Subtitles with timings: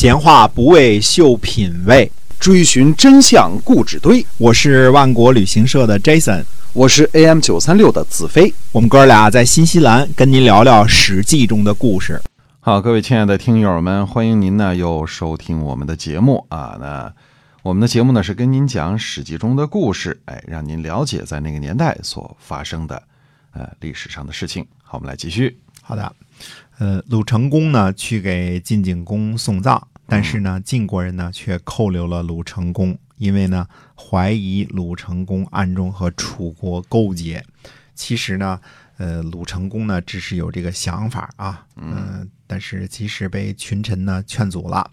[0.00, 2.08] 闲话不为秀品味，
[2.38, 4.24] 追寻真相故纸堆。
[4.36, 8.54] 我是万国旅行社的 Jason，我是 AM 九三六的子飞。
[8.70, 12.22] 我们哥俩在新西兰跟您聊聊《史记》中的故事。
[12.60, 16.76] 好，各位亲爱的听友们，欢迎您呢又收听我们的节目啊。
[16.80, 17.12] 那
[17.64, 23.02] 我们的节目呢是跟您讲《史记》中的故事，哎，让您了解在那个年代所发生的
[23.52, 24.64] 呃历史上的事情。
[24.84, 25.58] 好，我们来继续。
[25.82, 26.12] 好的，
[26.78, 37.44] 呃，鲁成功呢去给晋景公送葬，但是呢，晋国人呢却扣留了鲁成公，因为呢怀疑鲁成公暗中和楚国勾结。
[37.94, 38.58] 其实呢，
[38.96, 44.90] 呃，鲁成公呢只是有这个想法啊，嗯、但是即使被群臣呢劝阻了。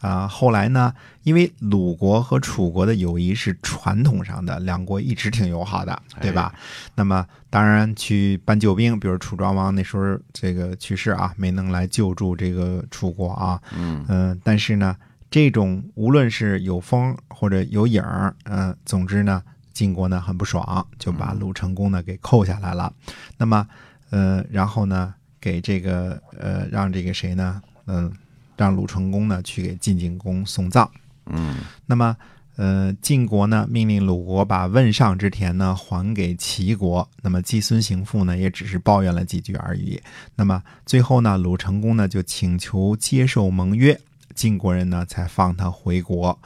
[0.00, 6.54] 啊，后来呢，因为鲁国和楚国的友谊是传统上的，两国一直挺友好的，对吧？
[6.94, 14.96] 那么当然去搬救兵，比如楚庄王那时候这个去世啊，没能来救助这个楚国啊，嗯嗯、但是呢，
[15.30, 22.92] 这种无论是有风或者有影儿，嗯、总之呢，晋国呢很不爽，就把鲁成功呢给扣下来了。
[23.36, 23.66] 那么，
[24.10, 28.12] 呃，然后呢，给这个呃，让这个谁呢，嗯、
[28.58, 30.90] 让鲁成公呢去给晋景公送葬。
[31.30, 31.56] 嗯
[31.86, 32.16] 那么，
[32.56, 37.08] 呃，晋国呢命令鲁国把汶上之田呢还给齐国。
[37.22, 40.00] 那么季孙行父呢也只是抱怨了几句而已。
[40.34, 43.98] 那么最后呢，鲁成公呢就请求接受盟约，
[44.34, 46.38] 晋国人呢才放他回国。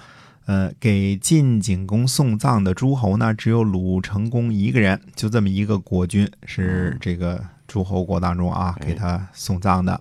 [0.45, 9.99] 呃，给晋景公送葬的诸侯呢，只有鲁成公一个人，就这么一个国君是这个诸侯国当中啊给他送葬的，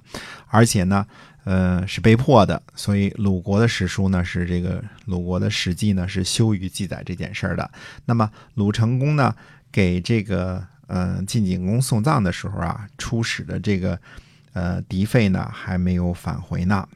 [0.47, 1.05] 而且呢，
[1.43, 7.71] 呃，是被迫的，所以鲁国的史书呢是这个鲁国的史记呢是羞于记载这件事儿的。
[8.05, 9.35] 那么鲁成公呢
[9.71, 13.99] 给这个呃晋景公送葬的时候啊，出使的这个
[14.53, 16.87] 呃狄费呢还没有返回呢。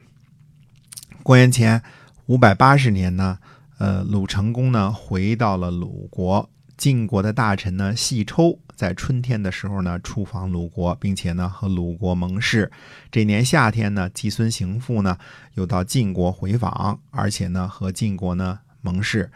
[1.24, 1.82] 公元前
[2.26, 3.38] 五百八十年呢，
[3.78, 12.70] 呃，鲁成公呢回到了鲁国，晋国的大臣呢细抽在春天的时候呢出访鲁国，并且呢和鲁国盟誓。
[13.10, 15.16] 这年夏天呢，季孙行父呢
[15.54, 19.30] 又到晋国回访，而且呢和晋国呢盟誓。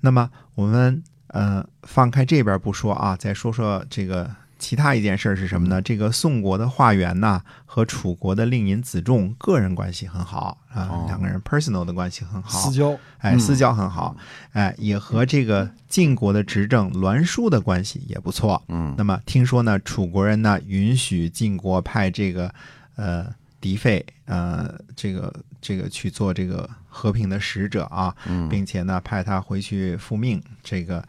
[0.00, 5.80] 那么我们呃放开这边不说啊，再说说这个其他一件事儿是什么呢？
[5.80, 14.16] 这个宋国的华元呐和楚国的令尹子仲个人关系很好啊，哦两个人 personal 的关系很好，私交，哎，私交很好，
[14.52, 18.62] 哎，也和这个晋国的执政栾书的关系也不错。
[18.68, 22.52] 嗯那么听说呢，楚国人呢允许晋国派这个
[22.96, 30.42] 呃狄费呃这个这个去做这个和平的使者啊，嗯并且呢派他回去复命。
[30.64, 31.04] 这个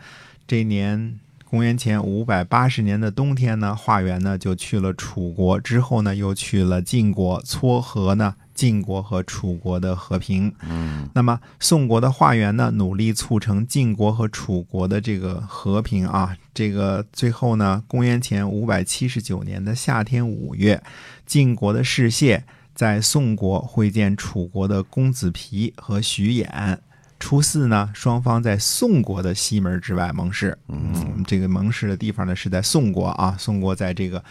[0.47, 10.53] 这一年公元前五百八十年的冬天呢，华元呢就去了楚国，之后呢又去了晋国，撮合呢晋国和楚国的和平。
[10.61, 16.37] 嗯那么宋国的华元呢，努力促成晋国和楚国的这个和平啊。
[16.53, 20.83] 这个最后呢，公元前五百七十九年的夏天五月，
[21.25, 22.43] 晋国的士燮
[22.75, 26.77] 在宋国会见楚国的公子皮和徐衍。
[27.19, 30.57] 初四呢，双方在宋国的西门之外盟誓。
[30.69, 33.35] 嗯，这个盟誓的地方呢是在宋国啊。
[33.37, 34.23] 宋国在这个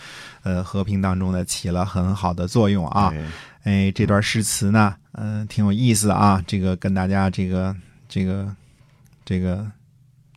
[0.42, 3.12] 呃和平当中呢起了很好的作用啊。
[3.14, 3.26] 哎
[3.64, 6.42] 哎，这段诗词呢，嗯、挺有意思啊。
[6.46, 7.76] 这个跟大家这个
[8.08, 8.50] 这个
[9.24, 9.66] 这个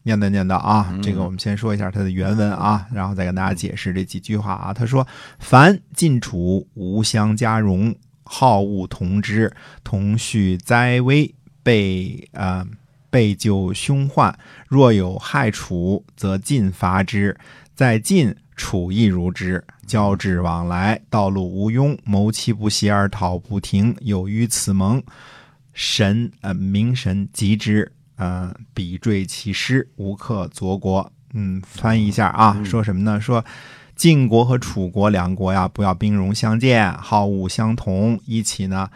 [0.03, 0.93] 念叨念叨啊。
[1.01, 4.73] 这个我们先说一下它的原文啊，然后再跟大家解释这几句话啊。
[4.73, 5.07] 他说
[5.39, 7.95] ：“凡晋楚无相加荣，
[8.25, 11.33] 好恶同之，同续灾危，
[11.63, 12.67] 被啊。
[13.11, 14.33] 被救凶患，
[14.69, 17.35] 若有害楚，则尽伐之；
[17.75, 19.61] 在晋，楚亦如之。
[19.85, 23.93] 交至往来，道路无庸，谋其不息而讨不停。
[23.99, 25.03] 有于此盟，
[25.73, 31.11] 神呃明神及之，呃比坠其师，无克佐国。
[31.33, 33.19] 嗯，翻译一下啊，说什么呢？
[33.19, 33.43] 说
[33.97, 38.89] 晋国和楚国两国呀，不要兵戎相见，好恶相同，一起呢，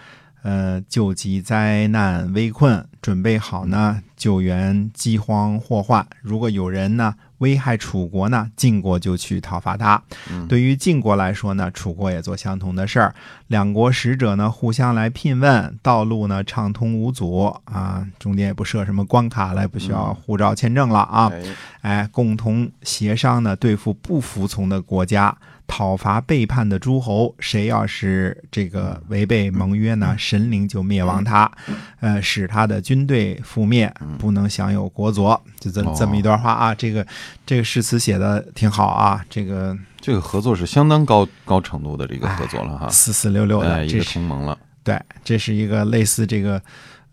[0.46, 6.06] 呃，救急灾难危困，准备好呢救援饥荒祸患。
[6.22, 10.00] 如果有人呢危害楚国呢，晋国就去讨伐他。
[10.48, 13.16] 对于晋国来说呢，楚国也做相同的事儿。
[13.48, 21.32] 两国使者呢互相来聘问，道路呢畅通无阻啊，中间也不设什么关卡了，不需要护照签证了啊。
[21.34, 21.44] 哎
[21.82, 25.36] 哎，共同协商呢，对付不服从的国家，
[25.68, 27.34] 讨伐背叛的诸侯。
[27.40, 31.52] 谁要是这个违背盟约呢，神灵就灭亡他，
[32.00, 35.42] 呃，使他的军队覆灭，不能享有国佐。
[35.60, 37.06] 就这哦这么一段话啊，这个
[37.46, 46.62] 这个诗词写的挺好啊，这个这个合作是相当高高程度的这个合作了哈，四四六六的，哎，一个这是同盟了，对，这是一个类似这个。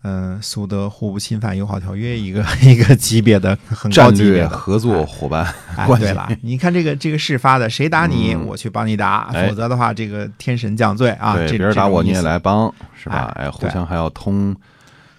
[0.02, 5.46] 嗯，苏德互不侵犯友好条约一个 一个级别的很高战略级别的合作伙伴
[5.76, 11.34] 哎， 关系对了，你看这个这个事发的，谁打你，嗯我去帮你打，哎否则的话，这个天神降罪啊！
[11.36, 13.32] 对，这别人打我你也，来帮，是吧？
[13.36, 14.54] 哎哎，互相还要通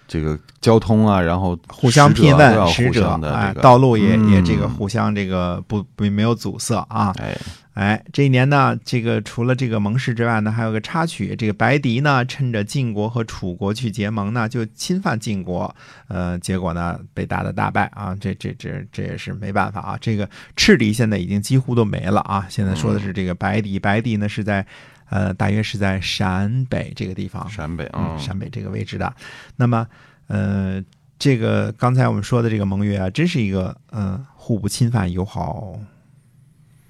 [0.07, 7.13] 这个交通啊，然后互相聘问使者相，的哎这，个道路也也这个嗯互相这个不不没有阻塞啊！
[7.19, 7.37] 哎，
[7.73, 11.35] 哎，这一年呢，这个除了这个盟誓之外呢，还有个插曲。
[11.35, 15.75] 这个白狄呢，趁着晋国和楚国去结盟呢，就侵犯晋国，
[16.07, 18.15] 呃，结果呢被打的大败啊！
[18.21, 19.97] 这这这这也是没办法啊。
[19.99, 22.45] 这个赤狄现在已经几乎都没了啊。
[22.47, 24.63] 现在说的是这个白狄，白狄呢是在
[25.09, 29.11] 呃大约是在陕北这个地方，陕北嗯，啊，陕北这个位置的。
[29.55, 29.87] 那么，
[30.27, 30.79] 呃，
[31.17, 35.79] 这个刚才我们说的这个盟约啊，真是一个呃互不侵犯友好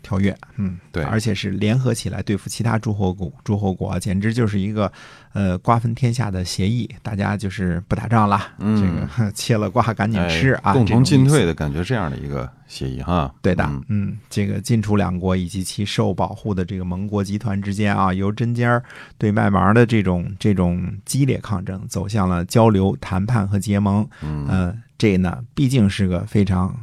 [0.04, 4.92] 条约，嗯，对而且是联合起来对付其他诸侯国，诸侯国简直就是一个
[5.34, 13.34] 呃瓜分天下的协议，大家就是不打仗了，嗯这个 切了瓜赶紧吃啊，哎共同进退的感觉，这样的一个协议哈。
[13.42, 18.84] 对的，嗯嗯，这个晋楚两国以及其受保护的这个盟国集团之间啊，由针尖儿
[19.18, 24.08] 对麦芒的这种这种激烈抗争，走向了交流、谈判和结盟。
[24.22, 26.76] 嗯，呃，这呢毕竟是个非常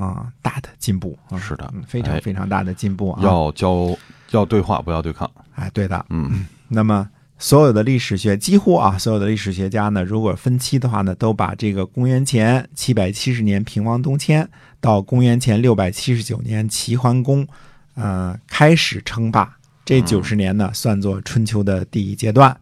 [0.00, 3.22] 啊、大的进步，啊是的嗯非常哎非常大的进步啊。
[3.22, 3.96] 要交
[4.30, 5.30] 要对话，不要对抗。
[5.54, 7.08] 哎，对的，嗯那么
[7.38, 14.48] 所有的历史学几乎啊，所有的历史学家呢，如果分期的话呢，都把这个公元前七百七十年平王东迁
[14.80, 17.46] 到公元前六百七十九年齐桓公，
[17.94, 22.56] 呃，开始称霸，这九十年呢，算作春秋的第一阶段。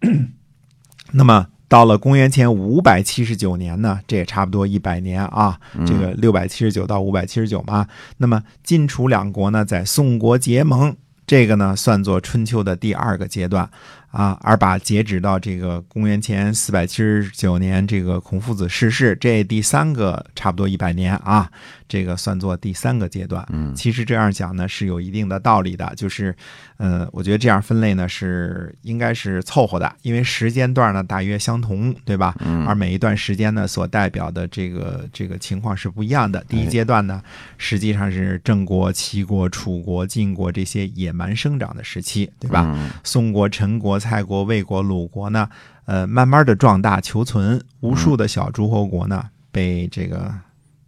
[1.12, 7.86] 那么到了公元前五百七十九年呢，这也差不多一百年啊，这个六百七十九到五百七十九嘛。
[8.16, 13.68] 那么晋楚两国呢，在宋国结盟，这个呢算作春秋的第二个阶段
[14.10, 21.50] 啊，而把截止到这个公元前四百七十九年，这个孔夫子逝世，这第三个差不多一百年啊，
[21.86, 23.46] 这个算作第三个阶段。
[23.52, 26.34] 嗯其实这样讲呢是有一定的道理的，就是，
[26.78, 32.34] 呃，我觉得这样分类呢是应该是凑合的，因为时间段呢大约相同，对吧？
[32.40, 36.42] 嗯而每一段时间呢所代表的这个这个情况是不一样的。
[36.48, 37.22] 第一阶段呢，
[37.58, 42.64] 实际上是郑国、齐国、楚国、晋国这些野蛮生长的时期，对吧？
[42.74, 45.48] 嗯宋国、陈国、蔡国、魏国、鲁国呢，
[45.84, 50.32] 呃，慢慢的壮大求存，无数的小诸侯国呢被这个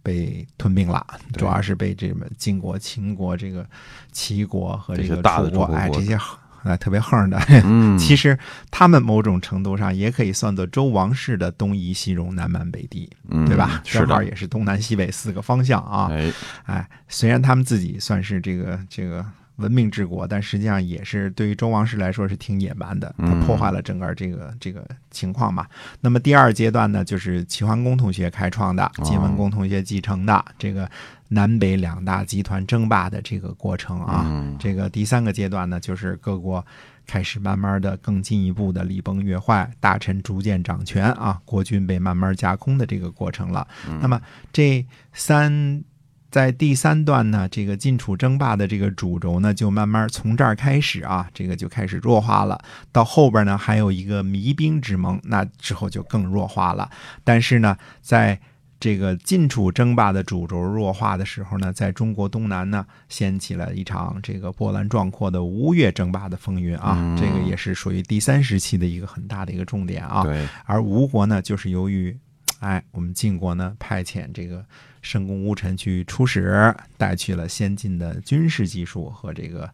[0.03, 3.65] 被吞并了，对主要是被这么晋国、秦国、这个
[4.11, 6.17] 齐国和这个楚国，哎，这些
[6.63, 8.37] 哎特别横的，嗯， 其实
[8.69, 13.81] 他们某种程度上也可以算作周王室的东夷、西戎、南蛮北狄，嗯对吧？
[13.83, 16.09] 正好也是东南西北四个方向啊。
[16.11, 16.31] 哎，
[16.65, 19.25] 哎，虽然他们自己算是这个这个
[19.61, 25.65] 文明治国，但实际上也是对于周王室来说是挺野蛮的，它嗯破坏了整个这个这个情况嘛。
[26.01, 30.89] 那么第二阶段呢，就是齐桓公同学开创的，晋文公同学继承的这个
[31.29, 34.25] 南北两大集团争霸的这个过程啊。
[34.27, 36.65] 嗯这个第三个阶段呢，就是各国
[37.07, 43.67] 开始慢慢的更进一步的礼崩乐坏，大臣逐渐掌权啊，国君被慢慢架空的这个过程了。
[44.01, 44.21] 那么
[44.53, 45.83] 这三
[46.31, 52.57] 在第三段呢，这个晋楚争霸的这个主轴呢，就慢慢从这儿开始啊，这个就开始弱化了。
[52.93, 56.89] 到后边呢，还有一个弭兵之盟，那之后就更弱化了。
[57.25, 58.39] 但是呢，在
[58.79, 70.23] 这个晋楚争霸的主轴弱化的时候呢，在中国东南呢，掀起了一场这个波澜壮阔的吴越争霸的风云啊，嗯这个也是属于第三时期的一个很大的一个重点啊。
[70.23, 72.17] 对，而吴国呢，就是由于，
[72.61, 74.65] 哎，我们晋国呢派遣这个
[75.01, 79.71] 申公巫臣去出使，带去了先进的军事技术和这个，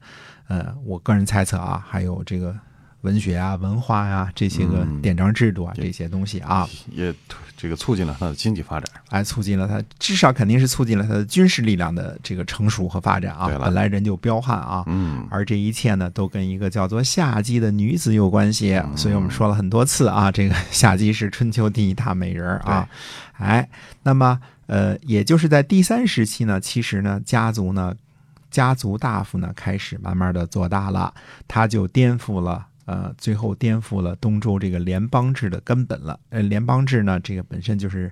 [0.47, 2.57] 呃，我个人猜测啊，还有这个
[3.01, 7.13] 文学啊、文化呀、这些个嗯典章制度啊、对这些东西啊，也
[7.55, 8.89] 这个促进了它的经济发展。
[9.09, 13.47] 哎，促进了它，至少肯定是促进了它的军事力量的这个成熟和发展啊。
[13.59, 22.87] 本来人就彪悍啊，嗯，而这一切呢，都跟一个叫做夏姬的女子有关系，嗯所以我们说了很多次啊，这个夏姬是春秋第一大美人啊，
[23.37, 23.69] 哎，
[24.03, 27.95] 那么呃，也就是在第三时期呢，其实呢，家族呢，
[28.51, 31.13] 家族大夫呢，开始慢慢的做大了，
[31.47, 32.65] 他就颠覆了。
[32.87, 36.17] 呃，最后颠覆了东周这个联邦制的根本了。
[36.29, 38.09] 呃，联邦制呢，这个本身就是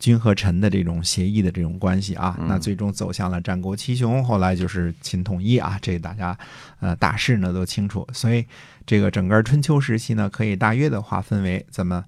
[0.00, 6.36] 君和臣的这种协议的这种关系啊，那最终走向了战国七雄，后来就是秦统一啊，这大家
[6.80, 8.04] 呃大势呢都清楚。
[8.12, 8.44] 所以
[8.84, 12.04] 这个整个春秋时期呢，可以大约的划分为怎么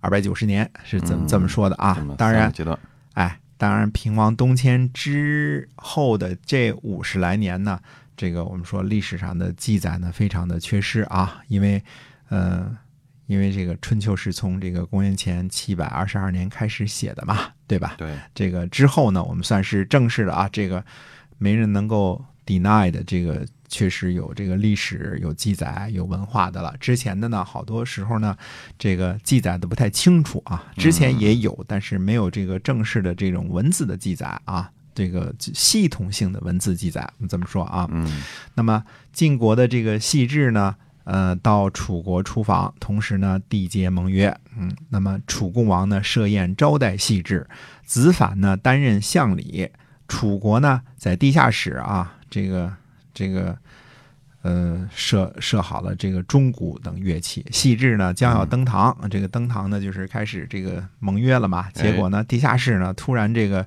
[0.00, 2.06] 二百九十年，是怎么嗯这么说的啊。
[2.18, 2.52] 当然
[3.14, 7.80] 哎，当然，平王东迁之后的这五十来年呢，
[8.16, 11.82] 这个我们说历史上的记载呢，非常的缺失啊，因为
[12.28, 12.76] 呃，
[13.26, 17.94] 因为这个春秋是从这个公元前七百二十二年开始写的嘛，对吧？
[17.98, 20.84] 对，这个之后呢，我们算是正式的啊，这个
[21.38, 26.74] 没人能够 deny 的，这个确实有这个历史有记载有文化的了。
[26.78, 28.36] 之前的呢，好多时候呢，
[28.78, 30.64] 这个记载的不太清楚啊。
[30.76, 37.88] 之前也有，但是没有这个正式的这种文字的记载啊，这个系统性的文字记载，我们这么说啊。
[37.90, 38.22] 嗯
[38.54, 40.74] 那么晋国的这个细致呢，
[41.04, 44.34] 呃，到楚国出访，同时呢缔结盟约。
[44.56, 47.46] 嗯，那么楚共王呢设宴招待细致，
[47.84, 49.68] 子反呢担任相礼，
[50.08, 52.72] 楚国呢在地下室啊，这个
[53.12, 53.56] 这个。
[54.46, 61.70] 呃，设设好了这个钟鼓等乐器，细致呢将要登堂，这个登堂呢就是开始这个盟约了嘛。
[61.70, 63.66] 结果呢，地下室呢突然这个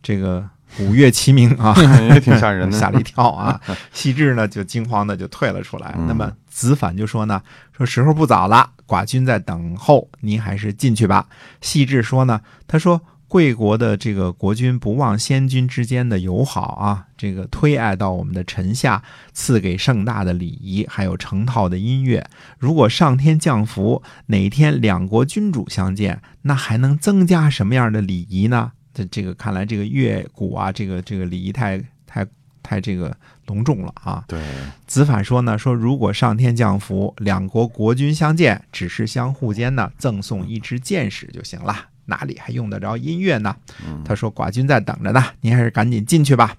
[0.00, 0.48] 这个
[0.80, 1.74] 五岳齐鸣啊，
[2.12, 3.60] 也挺吓人的吓了一跳啊。
[3.92, 5.94] 细致呢就惊慌的就退了出来。
[5.98, 7.42] 嗯那么子反就说呢，
[7.76, 11.26] 说时候不早了，寡君在等候，您还是进去吧。
[11.60, 13.00] 细致说呢，他说。
[13.28, 19.02] 贵国的这个国君不忘先君之间的友好啊，这个推爱到我们的臣下，
[19.32, 22.28] 赐给盛大的礼仪，还有成套的音乐。
[22.58, 28.72] 如果上天降福，哪天两国君主相见，那还能增加什么样的礼仪呢？
[28.94, 32.26] 这这个看来这个乐鼓啊，这个这个礼仪太太
[32.62, 34.24] 太这个隆重了啊。
[34.28, 34.40] 对，
[34.86, 43.56] 子反说呢，说如果上天降福，两国国君相见，只是相互间呢赠送一支箭矢就行了，哪里还用得着音乐呢？
[43.86, 46.56] 嗯他说寡君在等着呢，您还是赶紧进去吧。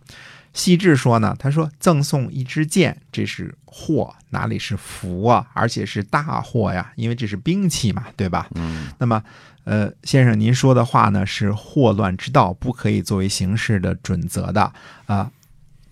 [0.54, 5.48] 细致说呢，他说赠送一支箭，这是祸，哪里是福啊？
[5.54, 8.48] 而且是大祸呀，因为这是兵器嘛，对吧？
[8.54, 9.24] 嗯那么，
[9.64, 14.72] 呃，先生您说的话呢是祸乱之道，不可以作为行事的准则的
[15.06, 15.32] 啊、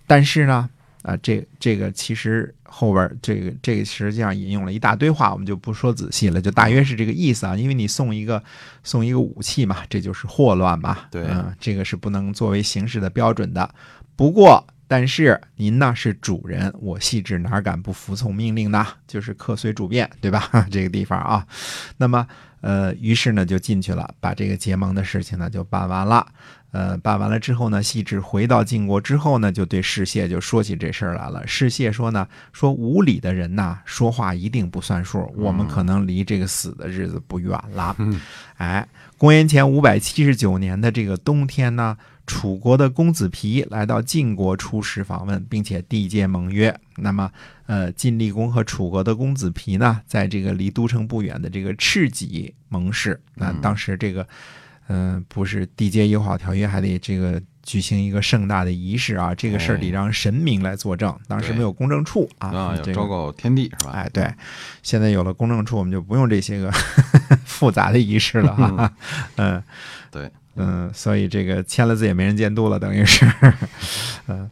[0.06, 0.68] 但是呢，
[1.02, 7.56] 啊、这这个其实后边这个这个实际上引用了一大堆话，我们就不说仔细了，就大约是这个意思啊。
[7.56, 8.42] 因为你送一个
[8.82, 13.74] 送一个武器嘛，这就是祸乱嘛，对嗯、这个是不能作为行事的标准的。
[14.14, 18.86] 不过，但是您呢是主人，我细致哪敢不服从命令呢？
[19.06, 20.50] 就是客随主便，对吧？
[20.70, 21.46] 这个地方啊，
[21.96, 22.26] 那么
[22.60, 26.26] 呃，于是呢就进去了，把这个结盟的事情呢就办完了。
[26.72, 31.46] 呃，办完了之后呢，细致回到晋国之后呢，就对士燮就说起这事儿来了。
[31.46, 37.96] 士燮说呢，说无礼的人呐，说话一定不算数，我们可能离这个死的日子不远了。
[37.98, 38.20] 嗯
[38.58, 41.96] 哎，公元前五百七十九年的这个冬天呢，
[42.26, 46.74] 楚国的公子皮来到晋国出使访问，并且缔结盟约。
[46.96, 47.30] 那么，
[47.66, 53.20] 呃，晋厉公和楚国的公子皮呢，在这个离都城不远的这个赤棘盟誓。
[53.34, 54.26] 那嗯当时这个，
[54.88, 59.34] 嗯、不是缔结友好条约，还得这个举行一个盛大的仪式啊。
[59.34, 62.48] 这个事儿得让神明来作证，当时没有公证处啊。
[62.50, 63.92] 啊，这个昭告天地是吧？
[63.92, 64.32] 哎，对，
[64.82, 66.70] 现在有了公证处，我们就不用这些个
[67.44, 68.92] 复杂的仪式了哈。
[69.36, 69.62] 嗯，
[70.10, 73.26] 对，嗯，所以这个签了字也没人监督了，等于是，
[74.28, 74.50] 嗯。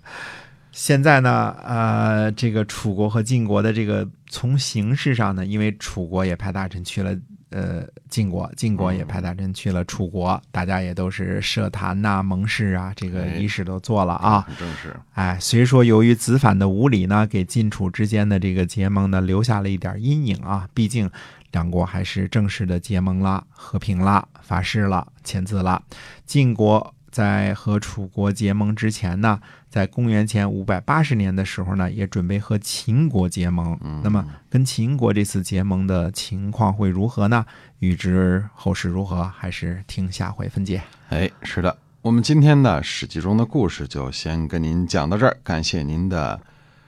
[0.72, 7.14] 现在呢，呃，这个楚国和晋国的这个从形式上呢，因为楚国也派大臣去了，
[7.50, 14.40] 呃，晋国，晋国也派大臣去了楚国，大家也都是设坛呐、盟誓啊，这个哎仪式都做了啊。
[14.48, 14.94] 很正式。
[15.12, 21.10] 哎，虽说由于子反的无礼呢，给晋楚之间的这个结盟呢留下了一点阴影啊，毕竟
[21.52, 25.82] 两国还是正式的结盟了、和平了、发誓了、签字了。
[26.24, 33.76] 晋国在和楚国结盟之前呢，在公元前五百八十年的时候呢，也准备和秦国结盟。
[33.82, 37.44] 嗯那么跟秦国这次结盟的情况会如何呢？
[37.80, 40.82] 预知后事如何，还是听下回分解。
[41.08, 46.40] 哎，是的，我们今天的《史记》中的故事就先跟您讲到这儿，感谢您的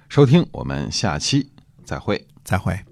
[0.09, 1.50] 收听，我们下期
[1.85, 2.25] 再会。
[2.45, 2.91] 再会。